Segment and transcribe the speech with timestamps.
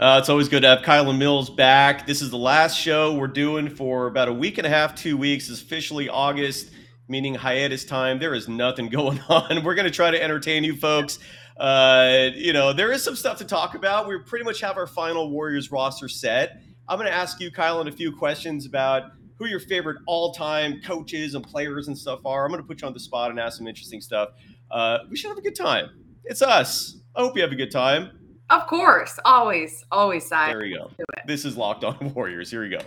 [0.00, 2.06] Uh, it's always good to have Kylen Mills back.
[2.06, 5.18] This is the last show we're doing for about a week and a half, two
[5.18, 5.50] weeks.
[5.50, 6.70] It's officially August,
[7.06, 8.18] meaning hiatus time.
[8.18, 9.62] There is nothing going on.
[9.62, 11.18] We're going to try to entertain you folks.
[11.58, 14.08] Uh, you know, there is some stuff to talk about.
[14.08, 16.62] We pretty much have our final Warriors roster set.
[16.88, 21.34] I'm going to ask you, Kylen, a few questions about who your favorite all-time coaches
[21.34, 22.46] and players and stuff are.
[22.46, 24.30] I'm going to put you on the spot and ask some interesting stuff.
[24.70, 25.90] Uh, we should have a good time.
[26.24, 26.96] It's us.
[27.14, 28.19] I hope you have a good time.
[28.50, 30.26] Of course, always, always.
[30.26, 30.50] Side.
[30.50, 30.90] There we go.
[31.26, 32.50] This is Locked On Warriors.
[32.50, 32.80] Here we go.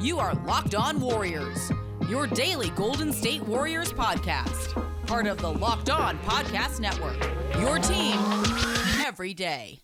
[0.00, 1.70] You are Locked On Warriors,
[2.08, 4.74] your daily Golden State Warriors podcast,
[5.06, 7.16] part of the Locked On Podcast Network.
[7.60, 8.18] Your team
[9.06, 9.78] every day.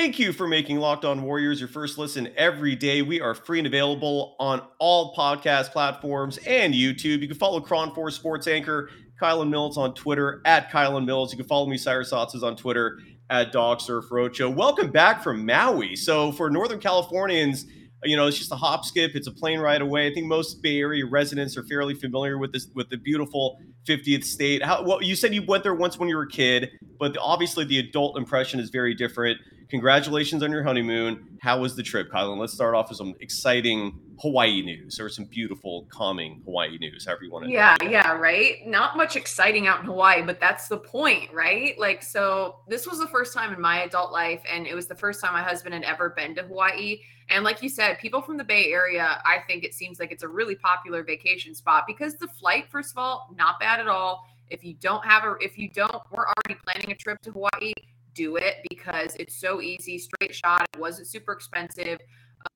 [0.00, 3.02] Thank you for making Locked On Warriors your first listen every day.
[3.02, 7.20] We are free and available on all podcast platforms and YouTube.
[7.20, 11.32] You can follow KRON 4 Sports Anchor, Kylen Mills on Twitter, at Kylen Mills.
[11.32, 14.54] You can follow me, Cyrus Saatsaz, on Twitter, at Dog Surf Roadshow.
[14.54, 15.96] Welcome back from Maui.
[15.96, 17.66] So, for Northern Californians,
[18.04, 19.16] you know, it's just a hop skip.
[19.16, 20.06] It's a plane ride away.
[20.06, 24.22] I think most Bay Area residents are fairly familiar with this, with the beautiful 50th
[24.22, 24.62] state.
[24.62, 27.64] How, well, you said you went there once when you were a kid, but obviously
[27.64, 29.38] the adult impression is very different.
[29.70, 31.38] Congratulations on your honeymoon.
[31.42, 32.38] How was the trip, Kylen?
[32.38, 37.24] Let's start off with some exciting Hawaii news or some beautiful, calming Hawaii news, however
[37.24, 37.50] you want to.
[37.50, 38.66] Yeah, yeah, right.
[38.66, 41.78] Not much exciting out in Hawaii, but that's the point, right?
[41.78, 44.94] Like, so this was the first time in my adult life, and it was the
[44.94, 47.00] first time my husband had ever been to Hawaii.
[47.28, 50.22] And like you said, people from the Bay Area, I think it seems like it's
[50.22, 54.26] a really popular vacation spot because the flight, first of all, not bad at all.
[54.48, 57.74] If you don't have a, if you don't, we're already planning a trip to Hawaii
[58.18, 60.66] do it because it's so easy, straight shot.
[60.74, 61.98] It wasn't super expensive.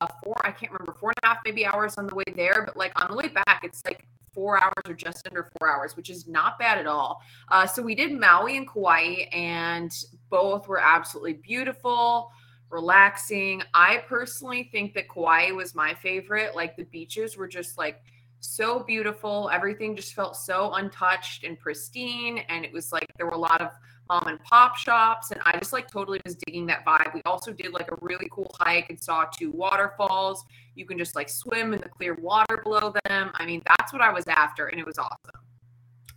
[0.01, 2.65] Uh, four, I can't remember, four and a half maybe hours on the way there,
[2.67, 5.97] but like on the way back, it's like four hours or just under four hours,
[5.97, 7.21] which is not bad at all.
[7.49, 9.93] Uh, so we did Maui and Kauai, and
[10.31, 12.31] both were absolutely beautiful,
[12.71, 13.63] relaxing.
[13.75, 16.57] I personally think that Kauai was my favorite.
[16.57, 18.03] Like the beaches were just like
[18.41, 19.51] so beautiful.
[19.53, 22.39] Everything just felt so untouched and pristine.
[22.49, 23.71] And it was like there were a lot of
[24.09, 25.31] mom and pop shops.
[25.31, 27.15] And I just like totally was digging that vibe.
[27.15, 30.45] We also did like a really cool hike and saw two waterfalls.
[30.75, 33.31] You can just like swim in the clear water below them.
[33.35, 34.67] I mean, that's what I was after.
[34.67, 35.41] And it was awesome.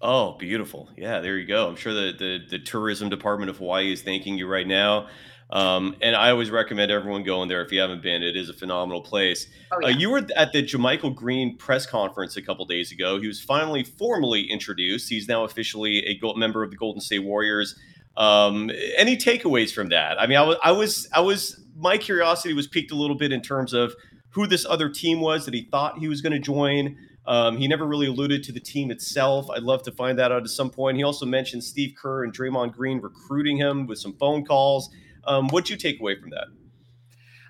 [0.01, 0.90] Oh, beautiful.
[0.97, 1.68] Yeah, there you go.
[1.68, 5.07] I'm sure the, the, the tourism department of Hawaii is thanking you right now.
[5.50, 8.24] Um, and I always recommend everyone going there if you haven't been.
[8.24, 9.48] It is a phenomenal place.
[9.72, 9.88] Oh, uh, yeah.
[9.88, 13.20] uh, you were at the JaMychal Green press conference a couple days ago.
[13.20, 15.10] He was finally formally introduced.
[15.10, 17.80] He's now officially a gold member of the Golden State Warriors.
[18.18, 20.20] Um, any takeaways from that?
[20.20, 23.32] I mean, I was, I was, I was, my curiosity was piqued a little bit
[23.32, 23.94] in terms of
[24.30, 26.98] who this other team was that he thought he was going to join.
[27.28, 29.50] Um, he never really alluded to the team itself.
[29.50, 30.98] I'd love to find that out at some point.
[30.98, 34.90] He also mentioned Steve Kerr and Draymond Green recruiting him with some phone calls.
[35.25, 36.47] Um, what'd you take away from that?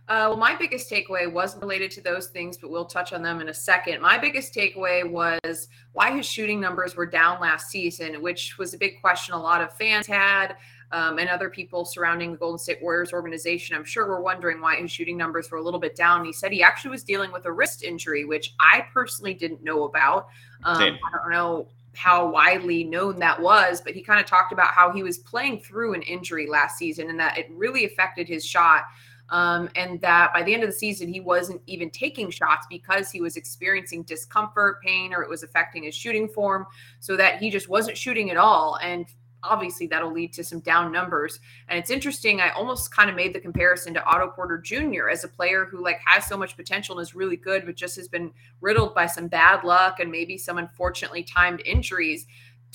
[0.07, 3.41] Uh, well, my biggest takeaway wasn't related to those things, but we'll touch on them
[3.41, 3.99] in a second.
[4.01, 8.77] My biggest takeaway was why his shooting numbers were down last season, which was a
[8.77, 10.57] big question a lot of fans had
[10.91, 13.75] um, and other people surrounding the Golden State Warriors organization.
[13.75, 16.23] I'm sure were wondering why his shooting numbers were a little bit down.
[16.23, 19.85] He said he actually was dealing with a wrist injury, which I personally didn't know
[19.85, 20.27] about.
[20.63, 24.69] Um, I don't know how widely known that was, but he kind of talked about
[24.69, 28.45] how he was playing through an injury last season and that it really affected his
[28.45, 28.83] shot.
[29.29, 33.09] Um, and that by the end of the season, he wasn't even taking shots because
[33.09, 36.67] he was experiencing discomfort, pain, or it was affecting his shooting form,
[36.99, 38.77] so that he just wasn't shooting at all.
[38.83, 39.07] And
[39.45, 41.39] obviously that'll lead to some down numbers.
[41.67, 42.41] And it's interesting.
[42.41, 45.09] I almost kind of made the comparison to Otto Porter Jr.
[45.09, 47.95] as a player who like has so much potential and is really good, but just
[47.95, 52.25] has been riddled by some bad luck and maybe some unfortunately timed injuries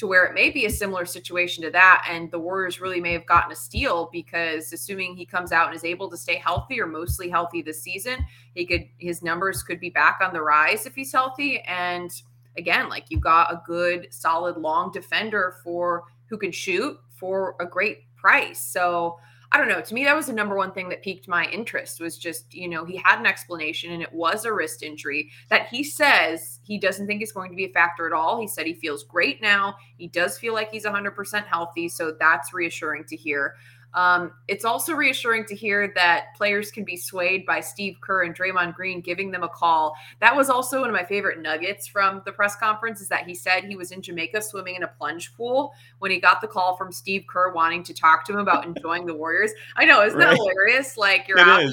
[0.01, 2.07] to where it may be a similar situation to that.
[2.11, 5.77] And the Warriors really may have gotten a steal because assuming he comes out and
[5.77, 8.25] is able to stay healthy or mostly healthy this season,
[8.55, 11.61] he could his numbers could be back on the rise if he's healthy.
[11.61, 12.11] And
[12.57, 17.66] again, like you got a good, solid, long defender for who can shoot for a
[17.66, 18.62] great price.
[18.62, 19.18] So
[19.53, 19.80] I don't know.
[19.80, 22.68] To me, that was the number one thing that piqued my interest was just, you
[22.68, 26.78] know, he had an explanation and it was a wrist injury that he says he
[26.78, 28.41] doesn't think is going to be a factor at all.
[28.41, 29.74] He said he feels great now.
[29.98, 31.88] He does feel like he's 100% healthy.
[31.88, 33.56] So that's reassuring to hear.
[33.95, 38.37] Um, it's also reassuring to hear that players can be swayed by Steve Kerr and
[38.37, 39.95] Draymond Green giving them a call.
[40.21, 43.34] That was also one of my favorite nuggets from the press conference is that he
[43.34, 46.77] said he was in Jamaica swimming in a plunge pool when he got the call
[46.77, 49.53] from Steve Kerr wanting to talk to him about enjoying the Warriors.
[49.77, 50.31] I know, isn't right.
[50.31, 50.97] that hilarious?
[50.97, 51.65] Like you're it out,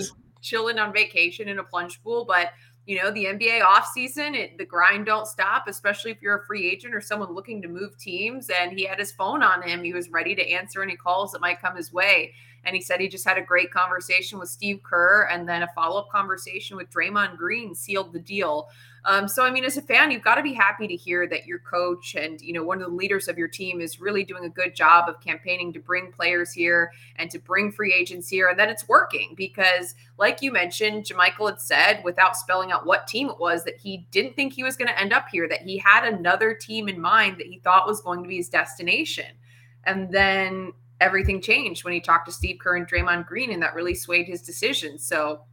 [0.41, 2.51] chilling on vacation in a plunge pool, but
[2.87, 6.65] you know the nba offseason it the grind don't stop especially if you're a free
[6.65, 9.83] agent or someone looking to move teams and he had his phone on him.
[9.83, 12.33] He was ready to answer any calls that might come his way.
[12.63, 15.67] And he said he just had a great conversation with steve kerr and then a
[15.75, 18.69] follow-up conversation with draymond green sealed the deal
[19.07, 21.47] um, so I mean, as a fan, you've got to be happy to hear that
[21.47, 24.43] your coach and you know one of the leaders of your team is really doing
[24.43, 28.49] a good job of campaigning to bring players here and to bring free agents here,
[28.49, 33.07] and that it's working because, like you mentioned, JaMychal had said without spelling out what
[33.07, 35.61] team it was that he didn't think he was going to end up here, that
[35.61, 39.37] he had another team in mind that he thought was going to be his destination,
[39.85, 43.73] and then everything changed when he talked to Steve Kerr and Draymond Green, and that
[43.73, 44.99] really swayed his decision.
[44.99, 45.43] So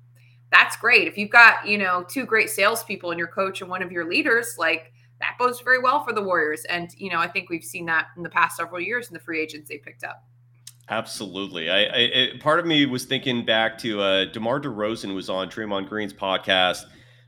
[0.54, 1.08] that's great.
[1.08, 4.08] If you've got, you know, two great salespeople and your coach and one of your
[4.08, 6.64] leaders, like that bodes very well for the Warriors.
[6.66, 9.20] And, you know, I think we've seen that in the past several years in the
[9.20, 10.24] free agents they picked up.
[10.88, 11.70] Absolutely.
[11.70, 15.48] I, I it, part of me was thinking back to uh, DeMar DeRozan was on
[15.48, 16.84] Draymond Green's podcast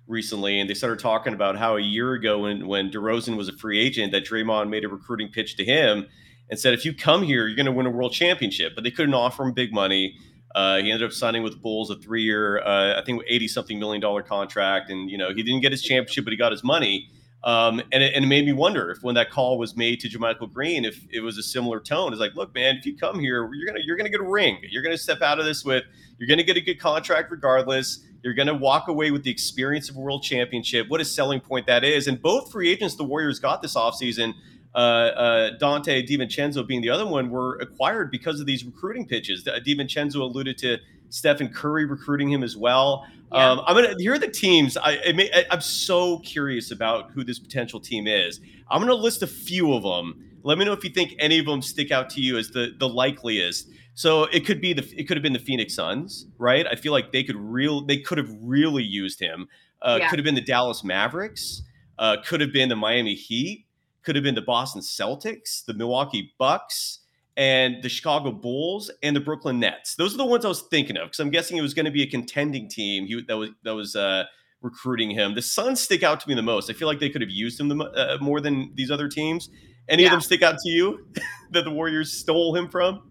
[0.06, 3.56] recently, and they started talking about how a year ago when when DeRozan was a
[3.56, 6.06] free agent, that Draymond made a recruiting pitch to him
[6.50, 8.90] and said, "If you come here, you're going to win a world championship." But they
[8.90, 10.17] couldn't offer him big money.
[10.56, 14.00] Uh, he ended up signing with the Bulls a three-year, uh, I think, eighty-something million
[14.00, 17.11] dollar contract, and you know he didn't get his championship, but he got his money.
[17.44, 20.08] Um, and, it, and it made me wonder if when that call was made to
[20.08, 22.11] JaMychal Green, if it was a similar tone.
[22.12, 24.58] It's like, look, man, if you come here, you're gonna you're gonna get a ring.
[24.70, 25.85] You're gonna step out of this with
[26.19, 28.02] you're gonna get a good contract regardless.
[28.23, 30.88] You're gonna walk away with the experience of a world championship.
[30.88, 32.09] What a selling point that is.
[32.09, 34.32] And both free agents the Warriors got this offseason–
[34.76, 39.43] uh, uh, Donte DiVincenzo being the other one were acquired because of these recruiting pitches.
[39.43, 40.76] DiVincenzo alluded to
[41.08, 43.06] Stephen Curry recruiting him as well.
[43.32, 43.52] Yeah.
[43.52, 44.76] Um, I'm gonna here are the teams.
[44.76, 48.40] I, I I'm so curious about who this potential team is.
[48.70, 50.23] I'm gonna list a few of them.
[50.43, 52.75] Let me know if you think any of them stick out to you as the
[52.78, 53.70] the likeliest.
[53.94, 56.67] So it could be the it could have been the Phoenix Suns, right?
[56.70, 59.49] I feel like they could real they could have really used him.
[59.81, 60.11] Uh, yeah.
[60.11, 61.62] Could have been the Dallas Mavericks.
[61.99, 63.66] Uh, could have been the Miami Heat
[64.06, 67.00] could have been the Boston Celtics, the Milwaukee Bucks,
[67.37, 69.97] and the Chicago Bulls and the Brooklyn Nets.
[69.97, 71.91] Those are the ones I was thinking of because I'm guessing it was going to
[71.91, 74.25] be a contending team he, that was that was uh,
[74.62, 75.35] recruiting him.
[75.35, 76.70] The Suns stick out to me the most.
[76.70, 79.50] I feel like they could have used him the, uh, more than these other teams.
[79.88, 80.09] Any yeah.
[80.09, 81.06] of them stick out to you
[81.50, 83.11] that the Warriors stole him from?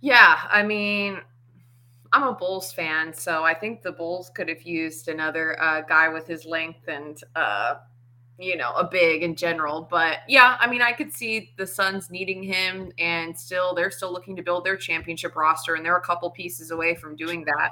[0.00, 1.20] Yeah, I mean,
[2.12, 6.08] I'm a Bulls fan, so I think the Bulls could have used another uh, guy
[6.08, 7.76] with his length and uh,
[8.38, 9.86] you know, a big in general.
[9.88, 14.12] But yeah, I mean, I could see the Suns needing him and still they're still
[14.12, 17.70] looking to build their championship roster and they're a couple pieces away from doing that.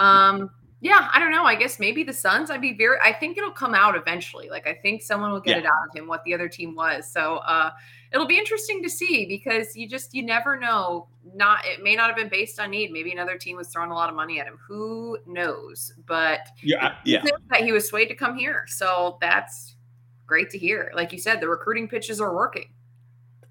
[0.00, 1.44] Um yeah, I don't know.
[1.44, 2.50] I guess maybe the Suns.
[2.50, 4.50] I'd be very I think it'll come out eventually.
[4.50, 5.62] Like I think someone will get yeah.
[5.62, 7.10] it out of him what the other team was.
[7.10, 7.70] So uh
[8.12, 11.08] it'll be interesting to see because you just you never know.
[11.34, 12.92] Not it may not have been based on need.
[12.92, 14.58] Maybe another team was throwing a lot of money at him.
[14.68, 15.94] Who knows?
[16.06, 17.24] But yeah, yeah.
[17.48, 18.66] That he was swayed to come here.
[18.68, 19.76] So that's
[20.26, 20.92] great to hear.
[20.94, 22.66] Like you said, the recruiting pitches are working.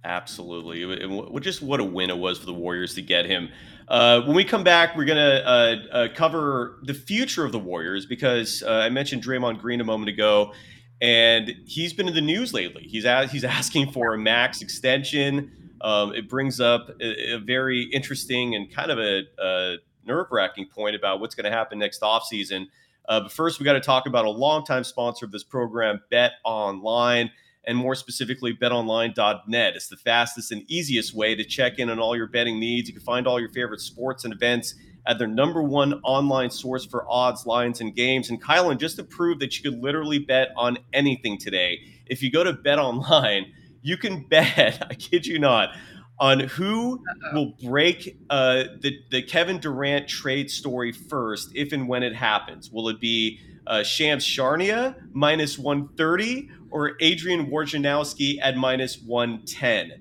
[0.06, 0.84] Absolutely.
[0.84, 3.50] It, just what a win it was for the Warriors to get him.
[3.88, 7.60] Uh, when we come back, we're going to uh, uh, cover the future of the
[7.60, 10.54] Warriors because uh, I mentioned Draymond Green a moment ago,
[11.02, 12.84] and he's been in the news lately.
[12.84, 15.52] He's a- he's asking for a max extension.
[15.82, 19.76] Um, it brings up a, a, very interesting and kind of a, a
[20.06, 22.68] nerve wracking point about what's going to happen next offseason.
[23.08, 26.34] Uh, but first, we got to talk about a longtime sponsor of this program, Bet
[26.44, 27.32] Online,
[27.66, 29.76] and more specifically, betonline.net.
[29.76, 32.88] It's the fastest and easiest way to check in on all your betting needs.
[32.88, 34.76] You can find all your favorite sports and events
[35.06, 38.30] at their number one online source for odds, lines, and games.
[38.30, 42.32] And Kylen, just to prove that you could literally bet on anything today, if you
[42.32, 43.52] go to Bet Online,
[43.82, 45.76] you can bet, I kid you not,
[46.24, 47.36] on who Uh-oh.
[47.36, 52.72] will break uh, the the Kevin Durant trade story first, if and when it happens.
[52.72, 59.44] Will it be uh, Shams Charania minus one thirty or Adrian Wojnarowski at minus one
[59.46, 59.92] ten?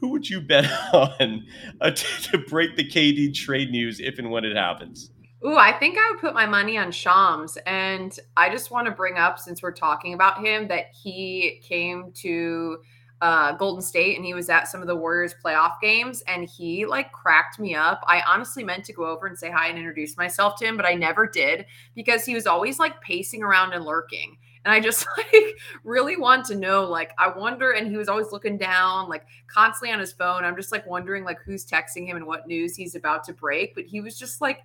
[0.00, 1.46] Who would you bet on
[1.80, 5.10] uh, to, to break the KD trade news if and when it happens?
[5.44, 7.58] Ooh, I think I would put my money on Shams.
[7.66, 12.12] And I just want to bring up, since we're talking about him, that he came
[12.18, 12.78] to
[13.22, 16.84] uh, Golden State and he was at some of the Warriors playoff games and he
[16.84, 18.02] like cracked me up.
[18.08, 20.84] I honestly meant to go over and say hi and introduce myself to him, but
[20.84, 21.64] I never did
[21.94, 24.36] because he was always like pacing around and lurking.
[24.64, 27.70] And I just like really want to know, like, I wonder.
[27.70, 30.44] And he was always looking down, like constantly on his phone.
[30.44, 33.76] I'm just like wondering, like, who's texting him and what news he's about to break.
[33.76, 34.62] But he was just like,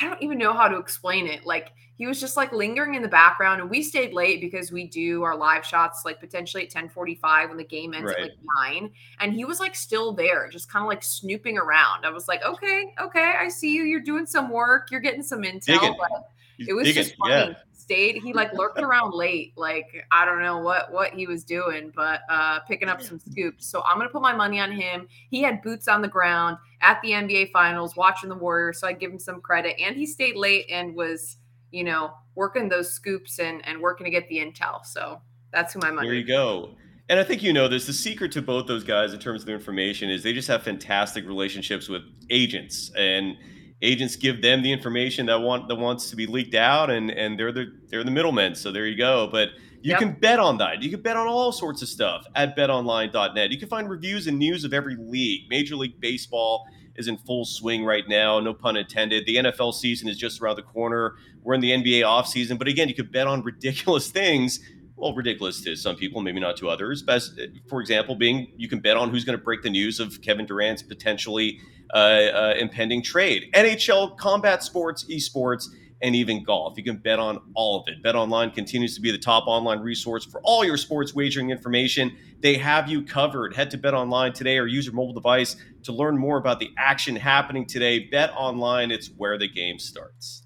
[0.00, 1.46] I don't even know how to explain it.
[1.46, 4.86] Like he was just like lingering in the background and we stayed late because we
[4.86, 8.18] do our live shots like potentially at 10:45 when the game ends right.
[8.18, 8.90] at like 9
[9.20, 12.06] and he was like still there just kind of like snooping around.
[12.06, 13.82] I was like, "Okay, okay, I see you.
[13.82, 14.90] You're doing some work.
[14.90, 17.34] You're getting some intel." But it was just funny.
[17.34, 17.54] Yeah.
[17.88, 19.54] Stayed he like lurked around late.
[19.56, 23.66] Like I don't know what what he was doing, but uh picking up some scoops.
[23.66, 25.08] So I'm gonna put my money on him.
[25.30, 28.92] He had boots on the ground at the NBA finals watching the Warriors, so I
[28.92, 29.76] give him some credit.
[29.80, 31.38] And he stayed late and was
[31.70, 34.84] you know, working those scoops and and working to get the intel.
[34.84, 35.20] So
[35.52, 36.08] that's who my money.
[36.08, 36.70] There you go.
[37.10, 37.86] And I think you know this.
[37.86, 40.62] The secret to both those guys in terms of the information is they just have
[40.62, 43.36] fantastic relationships with agents, and
[43.82, 47.38] agents give them the information that want that wants to be leaked out, and and
[47.38, 48.54] they're the they're the middlemen.
[48.54, 49.28] So there you go.
[49.30, 49.50] But
[49.82, 50.00] you yep.
[50.00, 50.82] can bet on that.
[50.82, 53.50] You can bet on all sorts of stuff at betonline.net.
[53.50, 56.66] You can find reviews and news of every league, Major League Baseball
[56.98, 58.40] is in full swing right now.
[58.40, 59.24] No pun intended.
[59.24, 61.14] The NFL season is just around the corner.
[61.44, 62.58] We're in the NBA offseason.
[62.58, 64.60] But again, you could bet on ridiculous things.
[64.98, 67.02] Well, ridiculous to some people, maybe not to others.
[67.02, 70.20] Best, for example, being you can bet on who's going to break the news of
[70.22, 71.60] Kevin Durant's potentially
[71.94, 73.48] uh, uh, impending trade.
[73.54, 75.68] NHL, combat sports, esports
[76.02, 76.76] and even golf.
[76.76, 78.02] You can bet on all of it.
[78.02, 82.16] Bet Online continues to be the top online resource for all your sports wagering information.
[82.40, 83.54] They have you covered.
[83.54, 86.70] Head to Bet Online today or use your mobile device to learn more about the
[86.76, 88.00] action happening today.
[88.00, 90.42] Bet Online, it's where the game starts.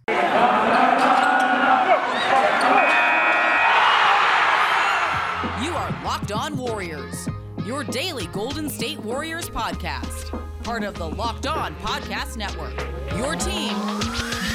[5.42, 7.28] You are Locked On Warriors,
[7.66, 10.30] your daily Golden State Warriors podcast.
[10.62, 12.78] Part of the Locked On Podcast Network.
[13.16, 13.74] Your team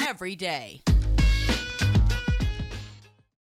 [0.08, 0.82] every day.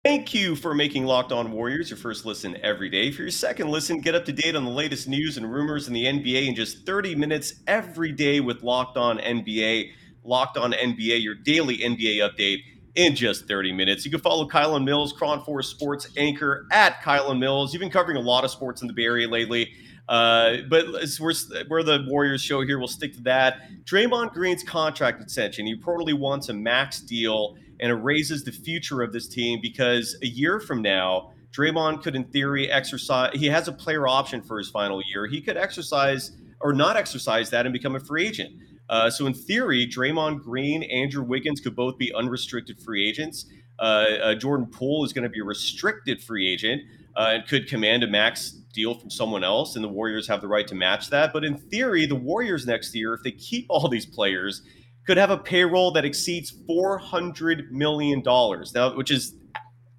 [0.03, 3.11] Thank you for making Locked On Warriors your first listen every day.
[3.11, 5.93] For your second listen, get up to date on the latest news and rumors in
[5.93, 9.91] the NBA in just 30 minutes every day with Locked On NBA.
[10.25, 12.61] Locked On NBA, your daily NBA update
[12.95, 14.05] in just 30 minutes.
[14.05, 17.73] You can follow Kylen Mills, 4 Sports anchor at Kylen Mills.
[17.73, 19.73] You've been covering a lot of sports in the Bay Area lately.
[20.09, 20.87] Uh, but
[21.19, 21.33] we're,
[21.69, 22.79] we're the Warriors show here.
[22.79, 23.63] We'll stick to that.
[23.85, 25.67] Draymond Green's contract extension.
[25.67, 30.17] He reportedly wants a max deal and it raises the future of this team because
[30.23, 33.31] a year from now, Draymond could, in theory, exercise.
[33.35, 35.27] He has a player option for his final year.
[35.27, 38.55] He could exercise or not exercise that and become a free agent.
[38.89, 43.47] Uh, so, in theory, Draymond Green, Andrew Wiggins could both be unrestricted free agents.
[43.79, 46.83] Uh, uh, Jordan Poole is going to be a restricted free agent
[47.17, 50.49] uh, and could command a max deal from someone else, and the Warriors have the
[50.49, 51.33] right to match that.
[51.33, 54.63] But in theory, the Warriors next year, if they keep all these players,
[55.07, 59.35] could have a payroll that exceeds $400 million, now, which is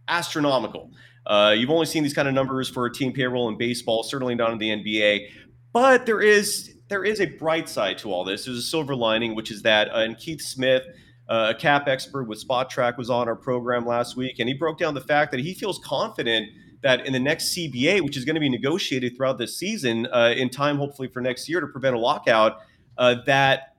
[0.07, 0.91] astronomical.
[1.25, 4.35] Uh, you've only seen these kind of numbers for a team payroll in baseball, certainly
[4.35, 5.27] not in the NBA.
[5.73, 8.45] But there is there is a bright side to all this.
[8.45, 10.83] There's a silver lining, which is that, uh, and Keith Smith,
[11.27, 14.77] uh, a cap expert with Spotrac, was on our program last week, and he broke
[14.77, 16.49] down the fact that he feels confident
[16.83, 20.33] that in the next CBA, which is going to be negotiated throughout this season, uh,
[20.37, 22.59] in time hopefully for next year to prevent a lockout,
[22.99, 23.75] uh, that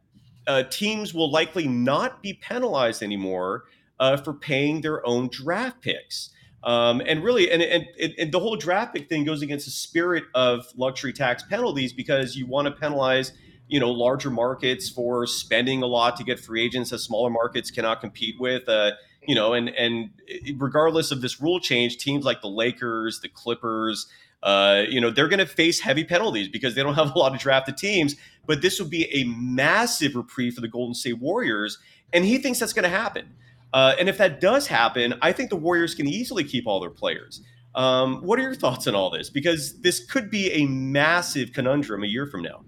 [0.48, 3.64] uh, teams will likely not be penalized anymore
[4.00, 6.30] uh, for paying their own draft picks.
[6.66, 7.86] Um, and really, and, and,
[8.18, 12.34] and, the whole draft pick thing goes against the spirit of luxury tax penalties because
[12.34, 13.32] you want to penalize,
[13.68, 17.70] you know, larger markets for spending a lot to get free agents that smaller markets
[17.70, 18.68] cannot compete with.
[18.68, 18.90] Uh,
[19.28, 20.10] you know, and and
[20.56, 24.08] regardless of this rule change, teams like the Lakers, the Clippers,
[24.42, 27.32] uh, you know, they're going to face heavy penalties because they don't have a lot
[27.32, 28.16] of drafted teams.
[28.44, 31.78] But this would be a massive reprieve for the Golden State Warriors.
[32.12, 33.34] And he thinks that's going to happen.
[33.72, 36.90] Uh, and if that does happen, I think the Warriors can easily keep all their
[36.90, 37.42] players.
[37.74, 39.28] Um, what are your thoughts on all this?
[39.28, 42.64] Because this could be a massive conundrum a year from now.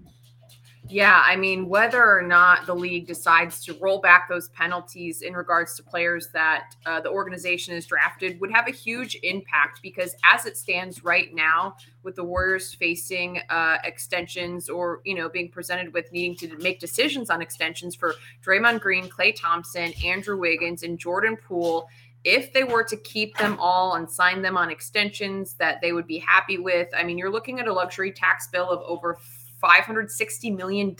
[0.91, 5.33] Yeah, I mean, whether or not the league decides to roll back those penalties in
[5.33, 10.15] regards to players that uh, the organization has drafted would have a huge impact because,
[10.23, 15.49] as it stands right now, with the Warriors facing uh, extensions or you know being
[15.49, 20.81] presented with needing to make decisions on extensions for Draymond Green, Klay Thompson, Andrew Wiggins,
[20.81, 21.87] and Jordan Poole,
[22.23, 26.07] if they were to keep them all and sign them on extensions that they would
[26.07, 29.17] be happy with, I mean, you're looking at a luxury tax bill of over
[29.61, 30.95] $560 million.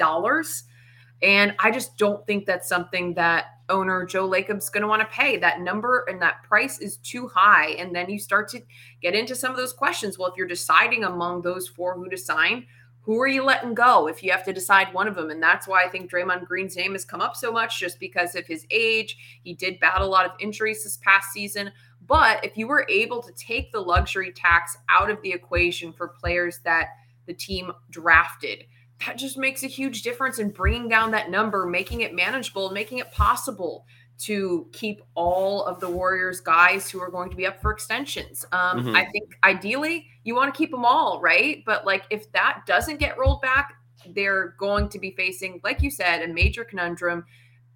[1.22, 5.08] And I just don't think that's something that owner Joe Lacob's going to want to
[5.08, 5.38] pay.
[5.38, 7.72] That number and that price is too high.
[7.72, 8.62] And then you start to
[9.02, 10.18] get into some of those questions.
[10.18, 12.66] Well, if you're deciding among those four who to sign,
[13.02, 15.30] who are you letting go if you have to decide one of them?
[15.30, 18.36] And that's why I think Draymond Green's name has come up so much just because
[18.36, 19.18] of his age.
[19.44, 21.72] He did battle a lot of injuries this past season.
[22.06, 26.08] But if you were able to take the luxury tax out of the equation for
[26.08, 26.88] players that
[27.30, 28.66] the team drafted.
[29.06, 32.98] that just makes a huge difference in bringing down that number, making it manageable, making
[32.98, 33.86] it possible
[34.18, 38.46] to keep all of the Warriors guys who are going to be up for extensions.
[38.52, 38.96] Um, mm-hmm.
[38.96, 41.64] I think ideally you want to keep them all, right?
[41.66, 43.76] But like if that doesn't get rolled back,
[44.16, 47.24] they're going to be facing, like you said, a major conundrum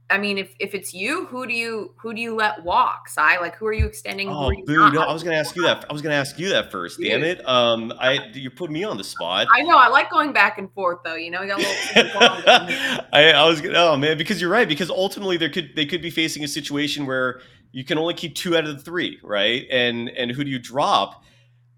[0.09, 3.07] I mean, if if it's you, who do you who do you let walk?
[3.07, 4.29] Si, like who are you extending?
[4.29, 4.91] Oh, boo!
[4.91, 5.85] No, I was going to ask you that.
[5.89, 6.99] I was going to ask you that first.
[6.99, 7.07] Dude.
[7.07, 7.47] Damn it!
[7.47, 9.47] Um, I you put me on the spot.
[9.51, 9.77] I know.
[9.77, 11.15] I like going back and forth, though.
[11.15, 13.05] You know, we got a little.
[13.13, 14.67] I, I was gonna, oh man, because you're right.
[14.67, 17.41] Because ultimately, there could they could be facing a situation where
[17.71, 19.65] you can only keep two out of the three, right?
[19.71, 21.23] And and who do you drop?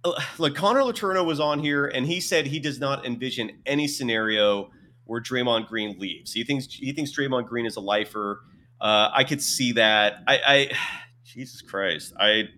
[0.03, 3.87] Uh, like Connor Letourneau was on here, and he said he does not envision any
[3.87, 4.71] scenario
[5.05, 6.33] where Draymond Green leaves.
[6.33, 8.41] He thinks he thinks Draymond Green is a lifer.
[8.81, 10.15] Uh, I could see that.
[10.27, 10.71] I, I,
[11.23, 12.49] Jesus Christ, I,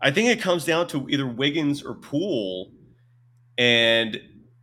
[0.00, 2.72] I think it comes down to either Wiggins or Poole,
[3.58, 4.20] and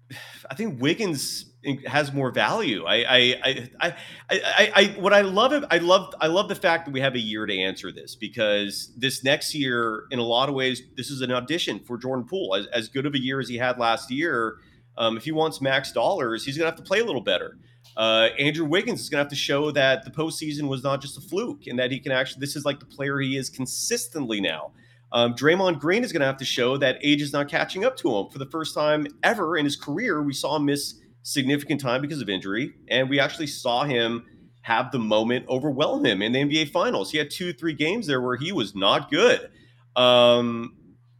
[0.49, 1.53] I think Wiggins
[1.85, 2.83] has more value.
[2.85, 3.95] I, I, I, I,
[4.29, 5.65] I, I what I love.
[5.71, 8.91] I love, I love the fact that we have a year to answer this because
[8.97, 12.55] this next year, in a lot of ways, this is an audition for Jordan Poole.
[12.55, 14.57] As, as good of a year as he had last year,
[14.97, 17.57] um, if he wants max dollars, he's going to have to play a little better.
[17.95, 21.17] Uh, Andrew Wiggins is going to have to show that the postseason was not just
[21.17, 24.41] a fluke and that he can actually, this is like the player he is consistently
[24.41, 24.71] now.
[25.11, 27.95] Um, Draymond Green is going to have to show that age is not catching up
[27.97, 28.29] to him.
[28.29, 32.19] For the first time ever in his career, we saw him miss significant time because
[32.19, 34.25] of injury, and we actually saw him
[34.61, 37.11] have the moment overwhelm him in the NBA Finals.
[37.11, 39.51] He had two, three games there where he was not good.
[39.95, 40.75] Um,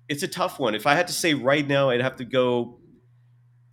[0.10, 0.76] it's a tough one.
[0.76, 2.80] If I had to say right now, I'd have to go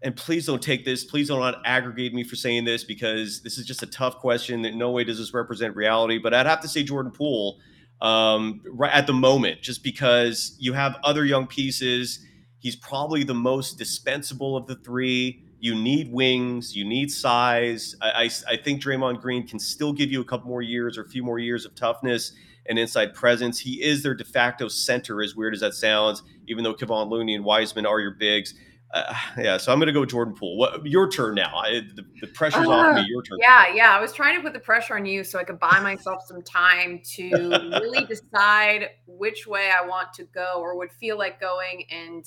[0.02, 1.04] and please don't take this.
[1.04, 4.64] Please don't aggregate me for saying this because this is just a tough question.
[4.64, 6.19] In no way does this represent reality.
[6.19, 7.59] But I'd have to say Jordan Poole
[8.00, 12.25] um, right at the moment, just because you have other young pieces.
[12.59, 15.45] He's probably the most dispensable of the three.
[15.61, 16.75] You need wings.
[16.75, 17.95] You need size.
[18.00, 21.02] I, I, I think Draymond Green can still give you a couple more years or
[21.02, 22.33] a few more years of toughness
[22.66, 23.59] and inside presence.
[23.59, 27.35] He is their de facto center, as weird as that sounds, even though Kevon Looney
[27.35, 28.54] and Wiseman are your bigs.
[28.93, 30.57] Uh, yeah, so I'm going to go Jordan Poole.
[30.57, 31.57] What your turn now?
[31.57, 33.07] I, the, the pressure's uh, off me.
[33.09, 33.39] Your turn.
[33.41, 33.97] Yeah, yeah.
[33.97, 36.43] I was trying to put the pressure on you so I could buy myself some
[36.43, 37.31] time to
[37.81, 42.25] really decide which way I want to go or would feel like going and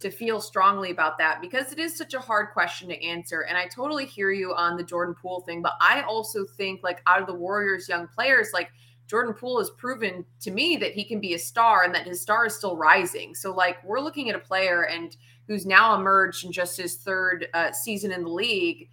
[0.00, 3.42] to feel strongly about that because it is such a hard question to answer.
[3.42, 7.00] And I totally hear you on the Jordan Poole thing, but I also think like
[7.06, 8.70] out of the Warriors young players, like
[9.06, 12.20] Jordan Poole has proven to me that he can be a star and that his
[12.20, 13.36] star is still rising.
[13.36, 15.16] So like we're looking at a player and–
[15.52, 18.88] who's now emerged in just his third uh, season in the league,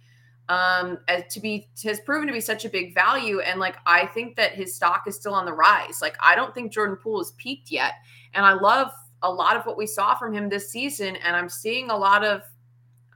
[0.50, 0.98] um,
[1.30, 3.40] to be has proven to be such a big value.
[3.40, 6.00] And like I think that his stock is still on the rise.
[6.02, 7.94] Like I don't think Jordan Poole has peaked yet,
[8.34, 8.90] and I love
[9.22, 11.16] a lot of what we saw from him this season.
[11.16, 12.42] And I'm seeing a lot of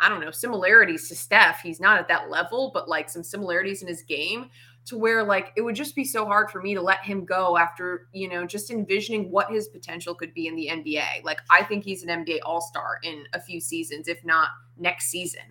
[0.00, 1.61] I don't know similarities to Steph.
[1.61, 4.48] He's not at that level, but like some similarities in his game
[4.86, 7.56] to where like it would just be so hard for me to let him go
[7.56, 11.24] after you know just envisioning what his potential could be in the NBA.
[11.24, 15.10] Like I think he's an NBA All Star in a few seasons, if not next
[15.10, 15.42] season.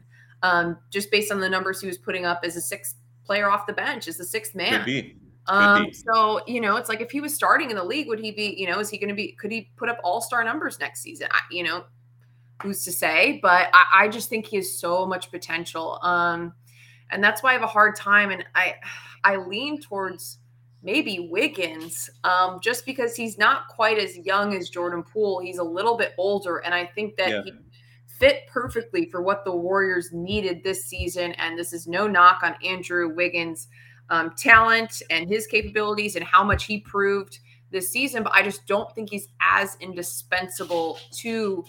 [0.43, 3.65] Um, just based on the numbers he was putting up as a sixth player off
[3.65, 4.79] the bench, as the sixth man.
[4.79, 5.15] Could be.
[5.47, 8.31] Um, so you know, it's like if he was starting in the league, would he
[8.31, 8.55] be?
[8.57, 9.33] You know, is he going to be?
[9.33, 11.27] Could he put up All Star numbers next season?
[11.31, 11.83] I, you know,
[12.61, 13.39] who's to say?
[13.41, 15.99] But I, I just think he has so much potential.
[16.01, 16.53] Um,
[17.09, 18.31] and that's why I have a hard time.
[18.31, 18.75] And I
[19.23, 20.39] I lean towards
[20.81, 25.39] maybe Wiggins, um, just because he's not quite as young as Jordan Poole.
[25.39, 27.41] He's a little bit older, and I think that yeah.
[27.45, 27.53] he
[28.19, 31.31] fit perfectly for what the Warriors needed this season.
[31.33, 33.67] And this is no knock on Andrew Wiggins'
[34.09, 37.39] um, talent and his capabilities and how much he proved
[37.71, 41.65] this season, but I just don't think he's as indispensable to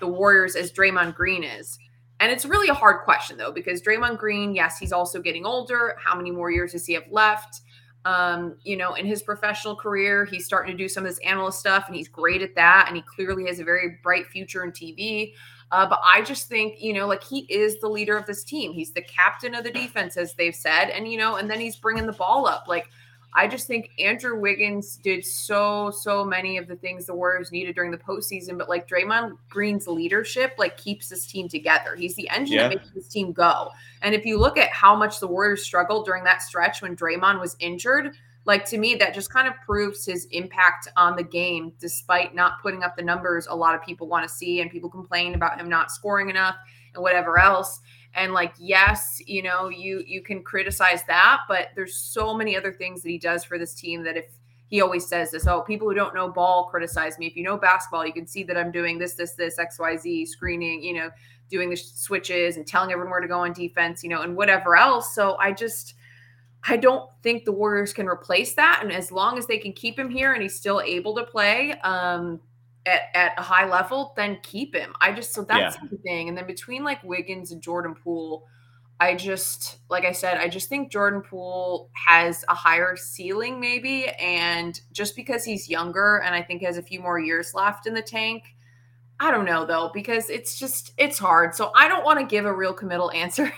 [0.00, 1.78] the Warriors as Draymond Green is.
[2.20, 5.96] And it's really a hard question though, because Draymond Green, yes, he's also getting older.
[6.02, 7.60] How many more years does he have left?
[8.04, 11.58] Um, you know, in his professional career, he's starting to do some of this analyst
[11.58, 12.84] stuff and he's great at that.
[12.86, 15.32] And he clearly has a very bright future in TV.
[15.72, 18.72] Uh, but I just think, you know, like he is the leader of this team.
[18.72, 20.90] He's the captain of the defense, as they've said.
[20.90, 22.66] And, you know, and then he's bringing the ball up.
[22.68, 22.90] Like,
[23.36, 27.74] I just think Andrew Wiggins did so, so many of the things the Warriors needed
[27.74, 28.56] during the postseason.
[28.56, 31.96] But like Draymond Green's leadership, like keeps this team together.
[31.96, 32.68] He's the engine yeah.
[32.68, 33.70] that makes this team go.
[34.02, 37.40] And if you look at how much the Warriors struggled during that stretch when Draymond
[37.40, 38.12] was injured,
[38.44, 42.62] like to me, that just kind of proves his impact on the game, despite not
[42.62, 45.58] putting up the numbers a lot of people want to see and people complain about
[45.58, 46.56] him not scoring enough
[46.94, 47.80] and whatever else
[48.14, 52.72] and like yes you know you you can criticize that but there's so many other
[52.72, 54.26] things that he does for this team that if
[54.68, 57.26] he always says this oh people who don't know ball criticize me.
[57.26, 60.82] If you know basketball you can see that i'm doing this this this xyz screening
[60.82, 61.10] you know
[61.50, 64.76] doing the switches and telling everyone where to go on defense you know and whatever
[64.76, 65.14] else.
[65.14, 65.94] So i just
[66.66, 68.80] i don't think the warriors can replace that.
[68.82, 71.72] And as long as they can keep him here and he's still able to play
[71.82, 72.40] um
[72.86, 75.88] at, at a high level then keep him i just so that's yeah.
[75.90, 78.44] the thing and then between like wiggins and jordan poole
[79.00, 84.06] I just, like I said, I just think Jordan Poole has a higher ceiling, maybe.
[84.20, 87.94] And just because he's younger and I think has a few more years left in
[87.94, 88.44] the tank,
[89.18, 91.54] I don't know though, because it's just, it's hard.
[91.54, 93.52] So I don't want to give a real committal answer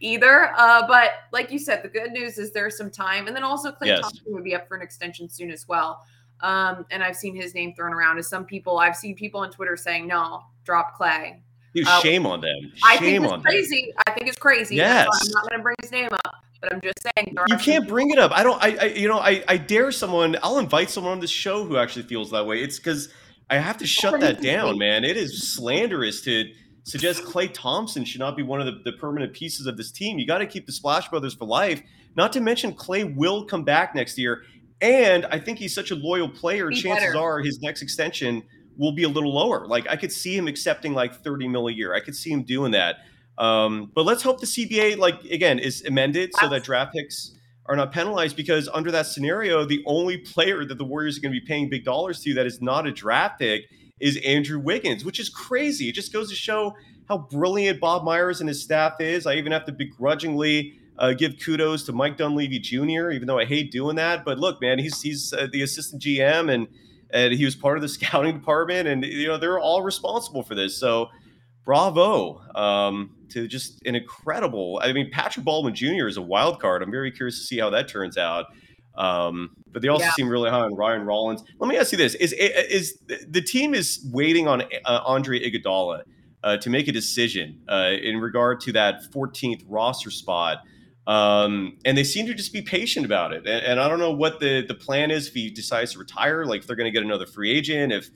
[0.00, 0.52] either.
[0.56, 3.26] Uh, but like you said, the good news is there's some time.
[3.26, 4.00] And then also, Klay yes.
[4.00, 6.04] Thompson would be up for an extension soon as well.
[6.42, 9.50] Um, and I've seen his name thrown around as some people, I've seen people on
[9.50, 11.40] Twitter saying, no, drop Klay."
[11.74, 12.60] Dude, uh, shame on them.
[12.60, 13.86] Shame I think it's on crazy.
[13.86, 14.02] Them.
[14.06, 14.76] I think it's crazy.
[14.76, 15.08] Yes.
[15.10, 17.34] I'm not going to bring his name up, but I'm just saying.
[17.48, 18.30] You can't bring it up.
[18.32, 18.62] I don't.
[18.62, 18.84] I, I.
[18.88, 19.18] You know.
[19.18, 19.42] I.
[19.48, 20.36] I dare someone.
[20.42, 22.60] I'll invite someone on this show who actually feels that way.
[22.62, 23.08] It's because
[23.48, 25.04] I have to shut that down, man.
[25.04, 26.44] It is slanderous to
[26.84, 30.18] suggest Klay Thompson should not be one of the, the permanent pieces of this team.
[30.18, 31.82] You got to keep the Splash Brothers for life.
[32.16, 34.42] Not to mention Klay will come back next year,
[34.82, 36.68] and I think he's such a loyal player.
[36.68, 37.18] Be chances better.
[37.18, 38.42] are his next extension
[38.76, 39.66] will be a little lower.
[39.66, 41.94] Like I could see him accepting like 30 mil a year.
[41.94, 42.96] I could see him doing that.
[43.38, 47.76] Um, but let's hope the CBA, like again, is amended so that draft picks are
[47.76, 51.40] not penalized because under that scenario, the only player that the Warriors are going to
[51.40, 53.62] be paying big dollars to that is not a draft pick
[54.00, 55.88] is Andrew Wiggins, which is crazy.
[55.88, 56.74] It just goes to show
[57.08, 59.26] how brilliant Bob Myers and his staff is.
[59.26, 63.44] I even have to begrudgingly uh, give kudos to Mike Dunleavy Jr., even though I
[63.44, 64.24] hate doing that.
[64.24, 66.68] But look, man, he's he's uh, the assistant GM and
[67.10, 70.54] and he was part of the scouting department, and you know they're all responsible for
[70.54, 70.78] this.
[70.78, 71.08] So,
[71.64, 74.80] bravo um, to just an incredible.
[74.82, 76.06] I mean, Patrick Baldwin Jr.
[76.06, 76.82] is a wild card.
[76.82, 78.46] I'm very curious to see how that turns out.
[78.94, 80.12] Um, but they also yeah.
[80.12, 81.42] seem really high on Ryan Rollins.
[81.58, 86.02] Let me ask you this: Is is the team is waiting on uh, Andre Iguodala
[86.44, 90.58] uh, to make a decision uh, in regard to that 14th roster spot?
[91.06, 93.46] Um, and they seem to just be patient about it.
[93.46, 96.44] And, and, I don't know what the the plan is if he decides to retire,
[96.44, 98.08] like if they're going to get another free agent, if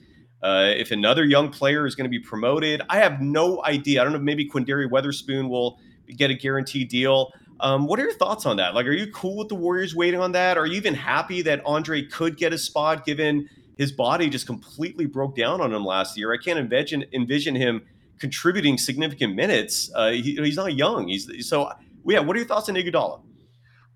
[0.43, 2.83] uh, if another young player is going to be promoted.
[2.89, 4.01] I have no idea.
[4.01, 4.21] I don't know.
[4.21, 5.81] Maybe Quinndary Weatherspoon will
[6.17, 7.33] get a guaranteed deal.
[7.59, 8.75] Um, what are your thoughts on that?
[8.75, 10.59] Like, are you cool with the Warriors waiting on that?
[10.59, 15.07] Are you even happy that Andre could get a spot given his body just completely
[15.07, 16.33] broke down on him last year?
[16.33, 17.83] I can't envision envision him
[18.19, 19.91] contributing significant minutes.
[19.95, 21.09] Uh, he, he's not young.
[21.09, 21.71] He's so
[22.07, 23.23] yeah, what are your thoughts on Iguodala?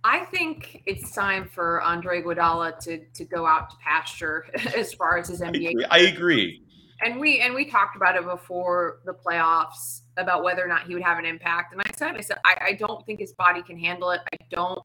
[0.02, 4.46] I think it's time for Andre Iguodala to to go out to pasture
[4.76, 5.66] as far as his NBA.
[5.66, 5.86] I agree.
[5.90, 6.62] I agree.
[7.02, 10.94] And we and we talked about it before the playoffs about whether or not he
[10.94, 11.72] would have an impact.
[11.72, 14.20] And I said, I said, I, I don't think his body can handle it.
[14.32, 14.82] I don't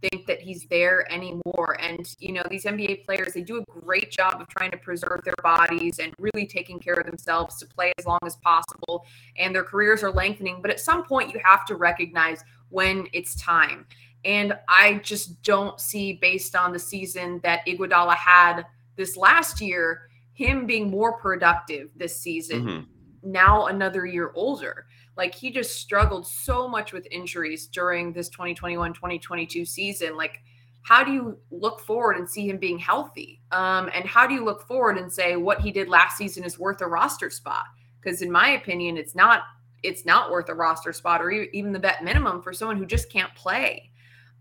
[0.00, 1.76] think that he's there anymore.
[1.80, 5.22] And, you know, these NBA players, they do a great job of trying to preserve
[5.24, 9.06] their bodies and really taking care of themselves to play as long as possible.
[9.38, 10.60] And their careers are lengthening.
[10.60, 13.86] But at some point, you have to recognize when it's time.
[14.24, 18.64] And I just don't see, based on the season that Iguodala had
[18.96, 22.62] this last year, him being more productive this season.
[22.64, 23.32] Mm-hmm.
[23.32, 24.86] Now another year older.
[25.16, 30.16] Like he just struggled so much with injuries during this 2021 2022 season.
[30.16, 30.40] Like,
[30.82, 33.40] how do you look forward and see him being healthy?
[33.50, 36.58] Um, and how do you look forward and say what he did last season is
[36.58, 37.64] worth a roster spot?
[38.00, 39.42] Because in my opinion, it's not
[39.82, 43.10] it's not worth a roster spot or even the bet minimum for someone who just
[43.10, 43.90] can't play.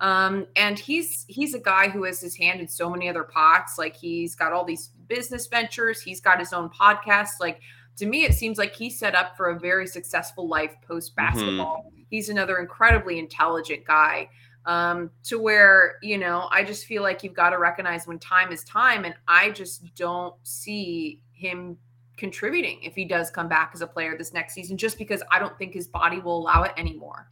[0.02, 3.78] Um, and he's he's a guy who has his hand in so many other pots.
[3.78, 6.02] Like he's got all these business ventures.
[6.02, 7.40] He's got his own podcast.
[7.40, 7.62] Like
[7.98, 11.86] to me, it seems like he's set up for a very successful life post basketball.
[11.88, 12.02] Mm-hmm.
[12.10, 14.30] He's another incredibly intelligent guy.
[14.66, 18.52] Um, to where you know, I just feel like you've got to recognize when time
[18.52, 21.78] is time, and I just don't see him
[22.18, 25.40] contributing if he does come back as a player this next season, just because I
[25.40, 27.30] don't think his body will allow it anymore.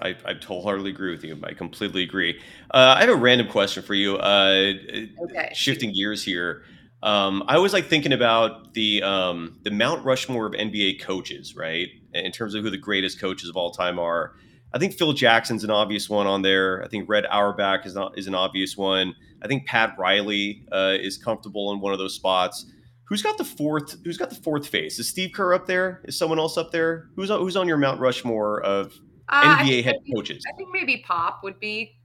[0.00, 1.38] I, I wholeheartedly agree with you.
[1.42, 2.40] I completely agree.
[2.70, 4.16] Uh, I have a random question for you.
[4.16, 4.74] Uh,
[5.22, 5.50] okay.
[5.54, 6.64] Shifting gears here.
[7.02, 11.88] Um, I always like thinking about the um, the Mount Rushmore of NBA coaches, right?
[12.12, 14.34] In terms of who the greatest coaches of all time are.
[14.74, 16.82] I think Phil Jackson's an obvious one on there.
[16.84, 19.14] I think Red Auerbach is not is an obvious one.
[19.42, 22.66] I think Pat Riley uh, is comfortable in one of those spots.
[23.06, 23.96] Who's got the fourth?
[24.04, 24.98] Who's got the fourth face?
[24.98, 26.02] Is Steve Kerr up there?
[26.04, 27.08] Is someone else up there?
[27.14, 28.92] Who's on, who's on your Mount Rushmore of
[29.28, 30.44] uh, NBA head maybe, coaches?
[30.52, 31.98] I think maybe Pop would be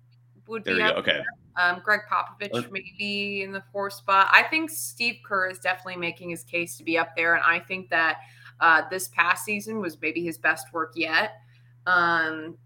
[0.47, 1.21] would there be up Okay.
[1.57, 4.29] Um, Gregg Popovich maybe in the fourth spot.
[4.31, 7.59] I think Steve Kerr is definitely making his case to be up there, and I
[7.59, 8.19] think that
[8.59, 11.33] uh, this past season was maybe his best work yet.
[11.87, 12.57] Um,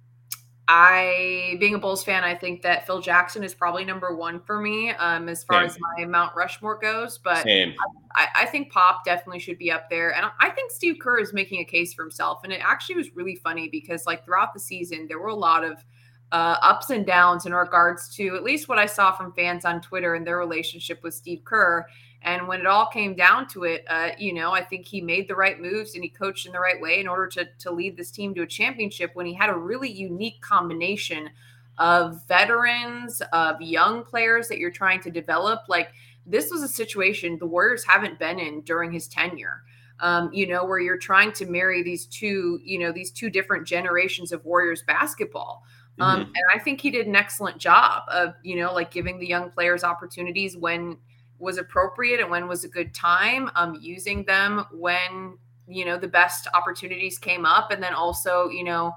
[0.68, 4.60] I, being a Bulls fan, I think that Phil Jackson is probably number one for
[4.60, 5.66] me um, as far Same.
[5.70, 7.20] as my Mount Rushmore goes.
[7.20, 10.16] But I, I, think Pop definitely should be up there.
[10.16, 12.42] And I think Steve Kerr is making a case for himself.
[12.44, 15.64] And it actually was really funny because, like, throughout the season, there were a lot
[15.64, 15.86] of
[16.32, 19.82] uh, ups and downs in regards to at least what I saw from fans on
[19.82, 21.86] Twitter and their relationship with Steve Kerr.
[22.26, 25.28] And when it all came down to it, uh, you know, I think he made
[25.28, 27.96] the right moves and he coached in the right way in order to to lead
[27.96, 31.30] this team to a championship when he had a really unique combination
[31.78, 35.62] of veterans, of young players that you're trying to develop.
[35.70, 35.90] Like
[36.26, 39.62] this was a situation the Warriors haven't been in during his tenure.
[40.02, 43.66] Um, you know, where you're trying to marry these two, you know, these two different
[43.66, 45.64] generations of Warriors basketball.
[46.02, 46.30] Um, mm-hmm.
[46.30, 49.52] And I think he did an excellent job of, you know, like giving the young
[49.52, 50.98] players opportunities when
[51.40, 56.08] was appropriate and when was a good time um, using them when you know the
[56.08, 57.72] best opportunities came up.
[57.72, 58.96] And then also you know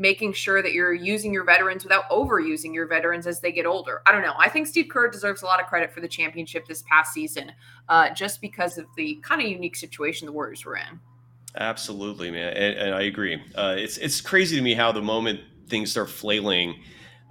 [0.00, 4.00] making sure that you're using your veterans without overusing your veterans as they get older.
[4.06, 4.34] I don't know.
[4.38, 7.52] I think steve kerr deserves a lot of credit for the championship this past season
[7.88, 11.00] uh, just because of the kind of unique situation the warriors were in.
[11.56, 12.52] Absolutely man.
[12.54, 13.42] And, and i agree.
[13.54, 16.80] Uh, it's it's crazy to me how the moment things start flailing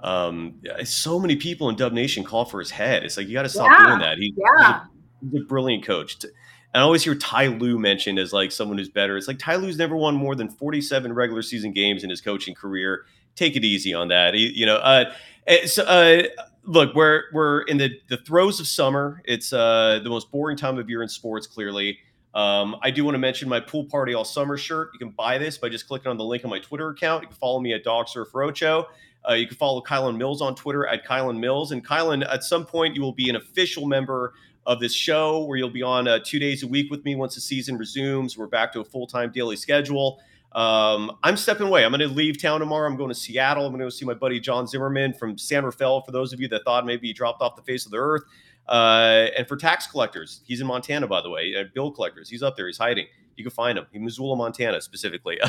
[0.04, 3.04] um, so many people in Dub Nation call for his head.
[3.04, 3.88] It's like you got to stop yeah.
[3.88, 4.18] doing that.
[4.18, 4.84] He, yeah.
[5.22, 6.24] he's, a, brilliant coach.
[6.24, 6.32] And
[6.76, 9.18] I always hear Ty Lue mentioned as like someone who's better.
[9.18, 12.54] It's like Ty Lue's never won more than 47 regular season games in his coaching
[12.54, 13.06] career.
[13.36, 14.34] Take it easy on that.
[14.34, 15.12] He, you know, uh,
[15.48, 16.24] eh, so, uh,
[16.64, 19.22] look, we're we're in the the throes of summer.
[19.26, 21.48] It's uh, the most boring time of year in sports.
[21.48, 22.00] Clearly,
[22.34, 24.90] um, I do want to mention my pool party all summer shirt.
[24.94, 27.24] You can buy this by just clicking on the link on my Twitter account.
[27.24, 28.86] You can follow me at Dog Surf Roadshow.
[29.30, 31.72] Uh, you can follow Kylen Mills on Twitter at Kylen Mills.
[31.72, 34.34] And Kylen, at some point, you will be an official member
[34.66, 37.36] of this show where you'll be on uh, two days a week with me once
[37.36, 38.38] the season resumes.
[38.38, 40.20] We're back to a full time daily schedule.
[40.54, 41.86] Um, I'm stepping away.
[41.86, 42.90] I'm going to leave town tomorrow.
[42.90, 43.66] I'm going to Seattle.
[43.66, 46.02] I'm going to go see my buddy John Zimmerman from San Rafael.
[46.02, 48.24] For those of you that thought maybe he dropped off the face of the earth,
[48.68, 51.54] uh, and for tax collectors, he's in Montana, by the way.
[51.58, 52.68] Uh, bill collectors, he's up there.
[52.68, 55.40] He's hiding you can find him in Missoula, Montana, specifically.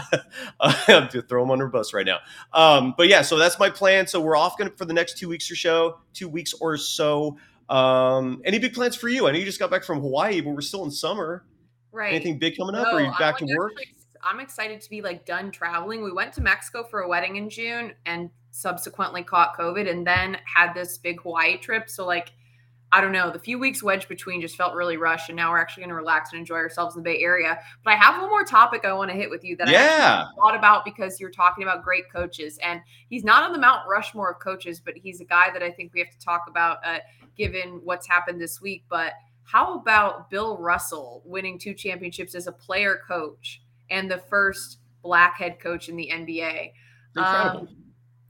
[0.86, 2.18] to throw him under a bus right now.
[2.52, 4.06] Um, but yeah, so that's my plan.
[4.06, 7.36] So we're off going for the next two weeks or so, two weeks or so.
[7.68, 9.26] Um, any big plans for you?
[9.26, 11.44] I know you just got back from Hawaii, but we're still in summer.
[11.90, 12.12] Right.
[12.12, 12.86] Anything big coming up?
[12.86, 13.72] No, or are you back to work?
[13.78, 16.02] Actually, I'm excited to be like done traveling.
[16.02, 20.36] We went to Mexico for a wedding in June and subsequently caught COVID and then
[20.44, 21.88] had this big Hawaii trip.
[21.88, 22.32] So like
[22.90, 25.58] I don't know, the few weeks wedged between just felt really rushed, and now we're
[25.58, 27.58] actually going to relax and enjoy ourselves in the Bay Area.
[27.84, 30.28] But I have one more topic I want to hit with you that yeah.
[30.30, 33.86] I thought about because you're talking about great coaches, and he's not on the Mount
[33.86, 36.78] Rushmore of coaches, but he's a guy that I think we have to talk about
[36.82, 37.00] uh,
[37.36, 38.84] given what's happened this week.
[38.88, 39.12] But
[39.44, 45.36] how about Bill Russell winning two championships as a player coach and the first black
[45.36, 46.72] head coach in the NBA?
[47.16, 47.68] Um,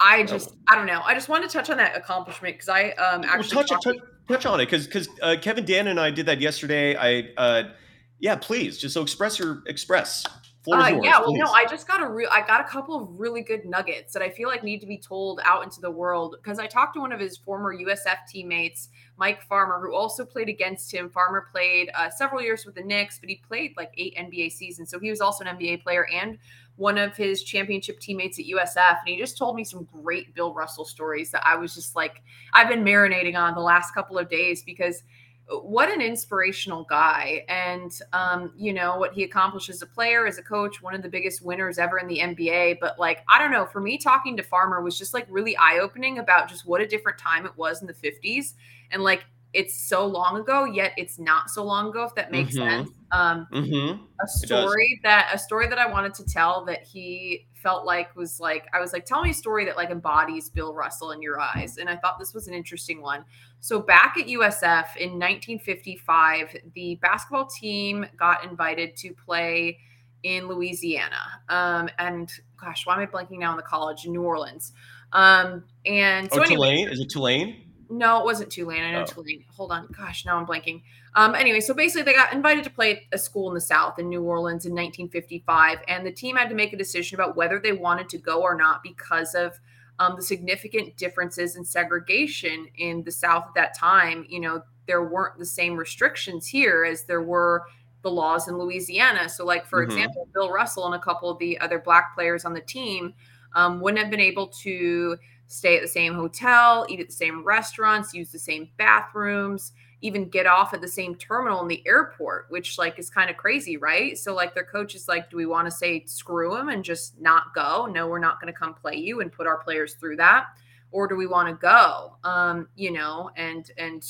[0.01, 1.03] I just, I don't know.
[1.05, 3.97] I just wanted to touch on that accomplishment because I um actually well, touch, touch,
[4.29, 6.97] touch on it because because uh, Kevin Dan and I did that yesterday.
[6.97, 7.71] I uh,
[8.19, 10.25] yeah, please just so express your express.
[10.71, 11.39] Uh, yours, yeah, well, please.
[11.39, 14.23] no, I just got a real, I got a couple of really good nuggets that
[14.23, 17.01] I feel like need to be told out into the world because I talked to
[17.01, 21.09] one of his former USF teammates, Mike Farmer, who also played against him.
[21.09, 24.91] Farmer played uh, several years with the Knicks, but he played like eight NBA seasons,
[24.91, 26.39] so he was also an NBA player and
[26.79, 30.55] one of his championship teammates at USF, and he just told me some great Bill
[30.55, 32.23] Russell stories that I was just like,
[32.55, 35.03] I've been marinating on the last couple of days because
[35.51, 37.45] what an inspirational guy.
[37.49, 41.03] And, um, you know, what he accomplished as a player, as a coach, one of
[41.03, 42.79] the biggest winners ever in the NBA.
[42.81, 45.79] But, like, I don't know, for me, talking to Farmer was just like really eye
[45.81, 48.55] opening about just what a different time it was in the 50s.
[48.91, 52.55] And, like, it's so long ago, yet it's not so long ago, if that makes
[52.55, 52.69] mm-hmm.
[52.69, 52.91] sense.
[53.11, 54.03] Um, mm-hmm.
[54.23, 58.39] A story that a story that I wanted to tell that he felt like was
[58.39, 61.41] like I was like, tell me a story that like embodies Bill Russell in your
[61.41, 63.25] eyes, and I thought this was an interesting one.
[63.61, 69.79] So back at USF in 1955, the basketball team got invited to play
[70.23, 74.07] in Louisiana, um, and gosh, why am I blanking now on the college?
[74.07, 74.73] New Orleans.
[75.13, 77.68] Um, and so oh, anyway, Tulane is it Tulane?
[77.91, 78.83] No, it wasn't Tulane.
[78.83, 79.07] I know oh.
[79.07, 79.45] Tulane.
[79.57, 79.89] Hold on.
[79.97, 80.83] Gosh, now I'm blanking.
[81.15, 84.09] Um, anyway, so basically, they got invited to play a school in the South in
[84.09, 87.73] New Orleans in 1955, and the team had to make a decision about whether they
[87.73, 89.59] wanted to go or not because of
[89.99, 94.27] um, the significant differences in segregation in the South at that time.
[94.29, 97.65] You know, there weren't the same restrictions here as there were
[98.03, 99.29] the laws in Louisiana.
[99.29, 99.93] So, like for mm-hmm.
[99.93, 103.15] example, Bill Russell and a couple of the other black players on the team
[103.55, 105.17] um, wouldn't have been able to
[105.49, 110.29] stay at the same hotel, eat at the same restaurants, use the same bathrooms, even
[110.29, 113.77] get off at the same terminal in the airport, which like is kind of crazy,
[113.77, 114.17] right?
[114.17, 117.21] So like their coach is like, do we want to say screw them and just
[117.21, 117.87] not go?
[117.87, 120.47] No, we're not going to come play you and put our players through that,
[120.93, 122.17] or do we want to go?
[122.23, 124.05] Um, you know, and and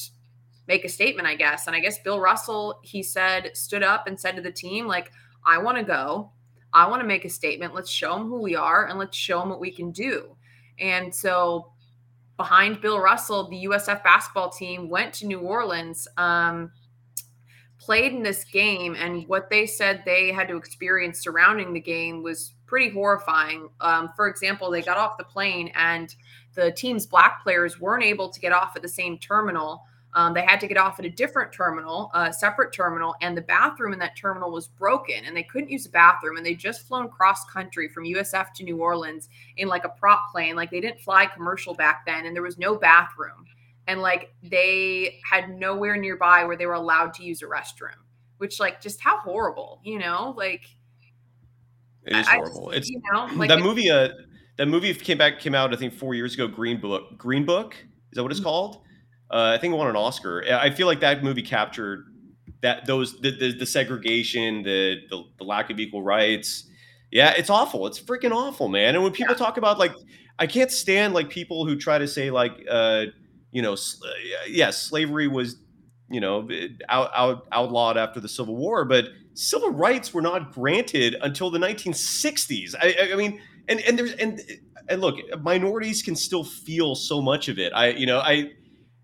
[0.67, 1.67] make a statement, I guess.
[1.67, 5.11] And I guess Bill Russell, he said, stood up and said to the team, like,
[5.47, 6.31] I want to go.
[6.75, 7.75] I want to make a statement.
[7.75, 10.37] Let's show them who we are and let's show them what we can do.
[10.81, 11.73] And so
[12.37, 16.71] behind Bill Russell, the USF basketball team went to New Orleans, um,
[17.79, 22.23] played in this game, and what they said they had to experience surrounding the game
[22.23, 23.69] was pretty horrifying.
[23.81, 26.15] Um, for example, they got off the plane and
[26.55, 30.43] the team's black players weren't able to get off at the same terminal um, they
[30.43, 33.99] had to get off at a different terminal, a separate terminal, and the bathroom in
[33.99, 36.39] that terminal was broken and they couldn't use a bathroom.
[36.39, 40.33] And they just flown cross country from USF to New Orleans in like a prop
[40.33, 40.57] plane.
[40.57, 43.45] Like they didn't fly commercial back then and there was no bathroom.
[43.87, 47.97] And like they had nowhere nearby where they were allowed to use a restroom,
[48.39, 50.35] which like just how horrible, you know?
[50.37, 50.65] Like
[52.05, 52.71] it is horrible.
[52.71, 53.91] Just, it's you know, like that movie.
[53.91, 54.09] Uh,
[54.57, 56.49] that movie came back came out I think four years ago.
[56.49, 57.17] Green Book.
[57.17, 57.77] Green Book
[58.11, 58.49] is that what it's mm-hmm.
[58.49, 58.79] called?
[59.31, 60.45] Uh, I think it won an Oscar.
[60.51, 62.07] I feel like that movie captured
[62.63, 66.65] that those the the, the segregation, the, the, the lack of equal rights.
[67.11, 67.87] Yeah, it's awful.
[67.87, 68.95] It's freaking awful, man.
[68.95, 69.39] And when people yeah.
[69.39, 69.93] talk about like,
[70.39, 73.07] I can't stand like people who try to say like, uh,
[73.51, 75.57] you know, sl- yes, yeah, slavery was,
[76.11, 76.49] you know,
[76.89, 81.59] out, out, outlawed after the Civil War, but civil rights were not granted until the
[81.59, 82.75] 1960s.
[82.79, 84.41] I, I mean, and and there's and
[84.89, 87.73] and look, minorities can still feel so much of it.
[87.75, 88.51] I, you know, I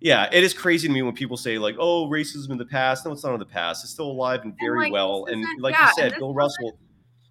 [0.05, 3.07] yeah, it is crazy to me when people say like, "Oh, racism in the past."
[3.07, 3.85] No, it's not in the past.
[3.85, 5.25] It's still alive and very and like, well.
[5.25, 6.79] And like yeah, you said, Bill Russell.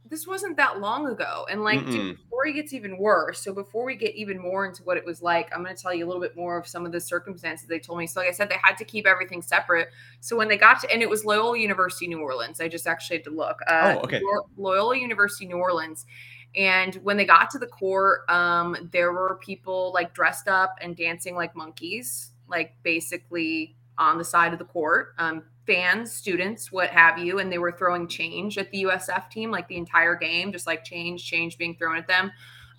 [0.10, 3.44] This wasn't that long ago, and like dude, before it gets even worse.
[3.44, 5.94] So before we get even more into what it was like, I'm going to tell
[5.94, 8.08] you a little bit more of some of the circumstances they told me.
[8.08, 9.90] So like I said, they had to keep everything separate.
[10.20, 12.60] So when they got to, and it was Loyola University New Orleans.
[12.60, 13.60] I just actually had to look.
[13.68, 14.20] Uh, oh, okay.
[14.58, 16.08] Loyola University New Orleans.
[16.56, 20.96] And when they got to the court, um, there were people like dressed up and
[20.96, 26.90] dancing like monkeys like basically on the side of the court, um, fans, students, what
[26.90, 30.52] have you, and they were throwing change at the USF team like the entire game,
[30.52, 32.32] just like change, change being thrown at them.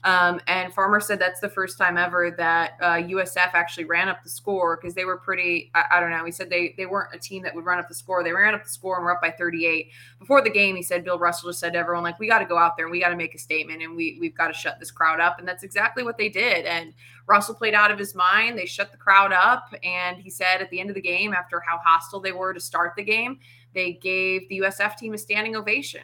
[0.04, 4.22] Um, and Farmer said that's the first time ever that uh, USF actually ran up
[4.22, 5.70] the score because they were pretty.
[5.74, 6.26] I, I, don't know.
[6.26, 8.22] He said they they weren't a team that would run up the score.
[8.22, 10.76] They ran up the score and were up by 38 before the game.
[10.76, 12.84] He said Bill Russell just said to everyone like, "We got to go out there
[12.84, 15.20] and we got to make a statement and we we've got to shut this crowd
[15.20, 16.66] up." And that's exactly what they did.
[16.66, 16.92] And
[17.26, 18.58] Russell played out of his mind.
[18.58, 21.60] They shut the crowd up, and he said at the end of the game, after
[21.60, 23.38] how hostile they were to start the game,
[23.72, 26.02] they gave the USF team a standing ovation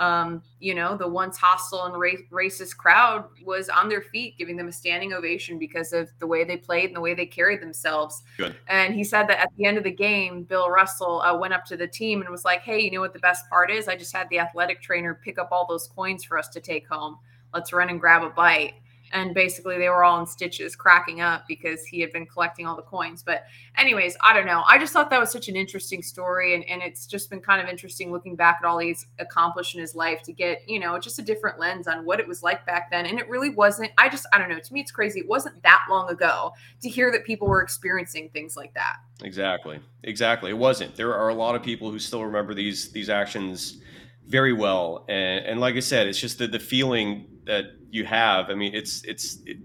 [0.00, 4.56] um, you know, the once hostile and ra- racist crowd was on their feet, giving
[4.56, 7.60] them a standing ovation because of the way they played and the way they carried
[7.60, 8.22] themselves.
[8.38, 8.56] Good.
[8.66, 11.66] And he said that at the end of the game, Bill Russell uh, went up
[11.66, 13.88] to the team and was like, "Hey, you know what the best part is?
[13.88, 16.88] I just had the athletic trainer pick up all those coins for us to take
[16.88, 17.18] home.
[17.52, 18.74] Let's run and grab a bite."
[19.12, 22.76] And basically they were all in stitches cracking up because he had been collecting all
[22.76, 23.22] the coins.
[23.22, 23.44] But
[23.76, 24.62] anyways i don't know.
[24.66, 27.60] I just thought that was such an interesting story and, and it's just been kind
[27.60, 30.98] of interesting looking back at all he's accomplished in his life to get you know
[30.98, 33.06] just a different lens on what it was like back then.
[33.06, 34.58] And it really wasn't i just i don't know.
[34.58, 35.20] To me it's crazy.
[35.20, 38.96] It wasn't that long ago to hear that people were experiencing things like that.
[39.22, 39.80] Exactly.
[40.04, 40.50] Exactly.
[40.50, 40.96] It wasn't.
[40.96, 43.80] There are a lot of people who still remember these these actions
[44.26, 45.04] very well.
[45.08, 48.48] And, and like i said it's just the, the feeling that you have.
[48.48, 49.58] I mean, it's it's it,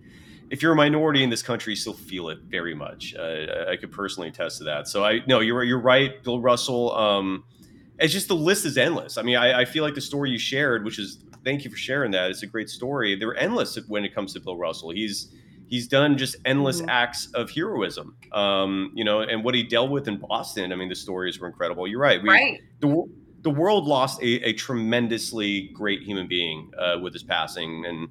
[0.49, 3.15] if you're a minority in this country, you still feel it very much.
[3.17, 4.87] Uh, I could personally attest to that.
[4.87, 6.93] So I no, you're you're right, Bill Russell.
[6.95, 7.43] Um,
[7.99, 9.17] it's just the list is endless.
[9.17, 11.77] I mean, I, I feel like the story you shared, which is thank you for
[11.77, 12.29] sharing that.
[12.29, 13.15] It's a great story.
[13.15, 14.89] They're endless when it comes to Bill Russell.
[14.89, 15.31] He's
[15.67, 16.89] he's done just endless mm-hmm.
[16.89, 18.17] acts of heroism.
[18.33, 20.73] Um, you know, and what he dealt with in Boston.
[20.73, 21.87] I mean, the stories were incredible.
[21.87, 22.21] You're right.
[22.21, 22.61] We, right.
[22.79, 23.05] The,
[23.45, 28.09] the world lost a, a tremendously great human being uh, with his passing, and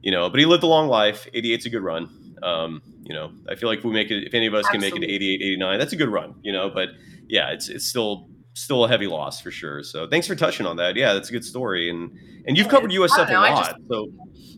[0.00, 1.26] you know, but he lived a long life.
[1.34, 2.36] 88's a good run.
[2.40, 4.90] Um, you know, I feel like if we make it, if any of us Absolutely.
[4.90, 6.36] can make it to 88, 89, that's a good run.
[6.42, 6.90] You know, but
[7.26, 9.82] yeah, it's it's still still a heavy loss for sure.
[9.82, 10.94] So thanks for touching on that.
[10.94, 13.76] Yeah, that's a good story, and and you've covered USF know, a lot.
[13.76, 14.08] Just, so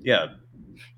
[0.02, 0.26] yeah,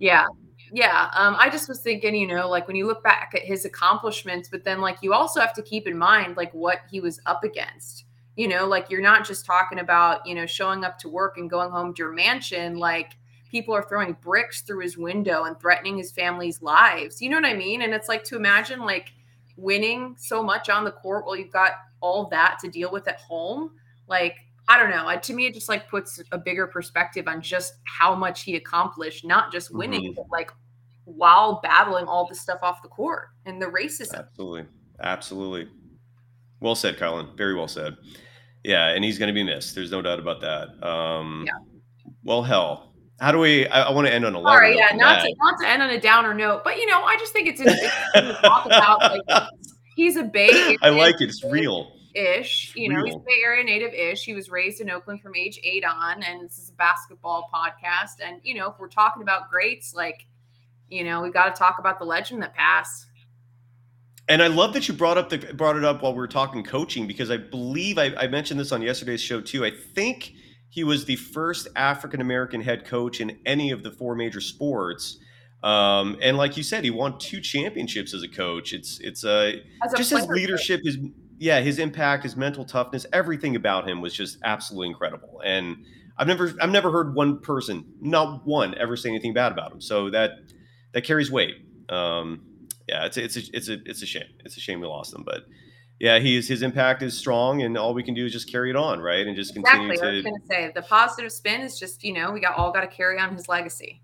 [0.00, 0.26] yeah.
[0.70, 3.64] Yeah, um, I just was thinking, you know, like when you look back at his
[3.64, 7.18] accomplishments, but then like you also have to keep in mind like what he was
[7.24, 8.04] up against
[8.38, 11.51] you know like you're not just talking about you know showing up to work and
[11.51, 13.16] going home to your mansion like
[13.51, 17.44] people are throwing bricks through his window and threatening his family's lives you know what
[17.44, 19.12] i mean and it's like to imagine like
[19.57, 23.18] winning so much on the court while you've got all that to deal with at
[23.18, 23.72] home
[24.07, 24.37] like
[24.68, 28.14] i don't know to me it just like puts a bigger perspective on just how
[28.14, 30.14] much he accomplished not just winning mm-hmm.
[30.14, 30.53] but like
[31.16, 34.18] while battling all the stuff off the court and the racism.
[34.18, 34.66] Absolutely.
[35.01, 35.68] Absolutely.
[36.61, 37.97] Well said, Kylen Very well said.
[38.64, 39.74] Yeah, and he's going to be missed.
[39.74, 40.86] There's no doubt about that.
[40.86, 41.52] Um, yeah.
[42.24, 42.88] Well, hell,
[43.20, 43.66] how do we?
[43.66, 44.42] I, I want to end on a.
[44.42, 47.16] Sorry, yeah, not to, not to end on a downer note, but you know, I
[47.16, 49.00] just think it's interesting to talk about.
[49.00, 49.48] Like,
[49.96, 50.76] he's a Bay.
[50.82, 51.28] I like it.
[51.28, 51.92] It's real.
[52.14, 54.24] Ish, you know, he's Bay Area native ish.
[54.24, 58.24] He was raised in Oakland from age eight on, and this is a basketball podcast.
[58.24, 60.26] And you know, if we're talking about greats, like,
[60.88, 63.06] you know, we got to talk about the legend that passed.
[64.29, 66.62] And I love that you brought up the brought it up while we were talking
[66.62, 69.64] coaching because I believe I, I mentioned this on yesterday's show too.
[69.64, 70.35] I think
[70.68, 75.18] he was the first African American head coach in any of the four major sports.
[75.62, 78.72] Um, and like you said, he won two championships as a coach.
[78.72, 80.99] It's it's uh, a just his leadership, his
[81.39, 85.41] yeah, his impact, his mental toughness, everything about him was just absolutely incredible.
[85.45, 85.85] And
[86.18, 89.81] I've never I've never heard one person, not one, ever say anything bad about him.
[89.81, 90.33] So that
[90.93, 91.57] that carries weight.
[91.89, 92.43] Um,
[92.89, 94.28] yeah, it's a, it's a, it's a it's a shame.
[94.45, 95.45] It's a shame we lost him, but
[96.01, 98.76] yeah, he's his impact is strong, and all we can do is just carry it
[98.76, 100.11] on, right, and just continue exactly.
[100.11, 100.12] to.
[100.12, 102.72] I was going to say the positive spin is just you know we got all
[102.72, 104.01] got to carry on his legacy.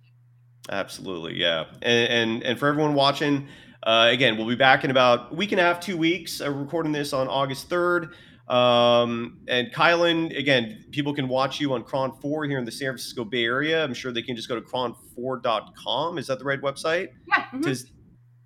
[0.70, 3.48] Absolutely, yeah, and and, and for everyone watching,
[3.84, 6.40] uh, again, we'll be back in about a week and a half, two weeks.
[6.40, 8.14] Uh, recording this on August third.
[8.48, 13.24] Um, and Kylen, again, people can watch you on KRON4 here in the San Francisco
[13.24, 13.82] Bay Area.
[13.82, 16.18] I'm sure they can just go to kron4.com.
[16.18, 17.08] Is that the right website?
[17.26, 17.44] Yeah.
[17.44, 17.72] Mm-hmm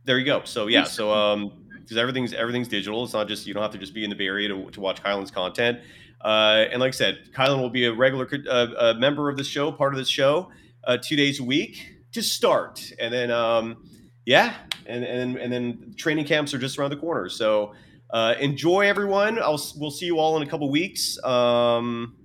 [0.09, 0.41] there you go.
[0.45, 1.53] So yeah, so um,
[1.83, 3.05] because everything's everything's digital.
[3.05, 4.81] It's not just you don't have to just be in the Bay Area to, to
[4.81, 5.81] watch Kylen's content.
[6.23, 9.45] Uh, and like I said, Kylan will be a regular uh, a member of the
[9.45, 10.51] show, part of the show,
[10.85, 13.85] uh, two days a week to start, and then um,
[14.25, 14.55] yeah,
[14.87, 17.29] and and and then training camps are just around the corner.
[17.29, 17.75] So
[18.09, 19.39] uh, enjoy, everyone.
[19.39, 21.23] I'll we'll see you all in a couple weeks.
[21.23, 22.17] Um,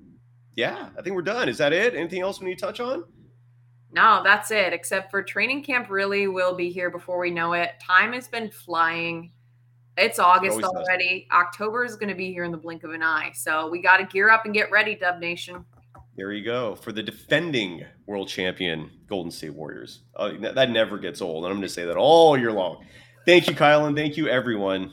[0.55, 1.49] yeah, I think we're done.
[1.49, 1.95] Is that it?
[1.95, 3.03] Anything else we need to touch on?
[3.93, 4.73] No, that's it.
[4.73, 7.71] Except for training camp, really will be here before we know it.
[7.79, 9.31] Time has been flying.
[9.97, 11.27] It's August it already.
[11.29, 11.39] Does.
[11.39, 13.31] October is going to be here in the blink of an eye.
[13.35, 15.63] So we got to gear up and get ready, Dub Nation.
[16.15, 20.01] There you go for the defending world champion Golden State Warriors.
[20.15, 21.43] Uh, that never gets old.
[21.43, 22.85] And I'm going to say that all year long.
[23.25, 24.91] Thank you, Kyle, and thank you, everyone.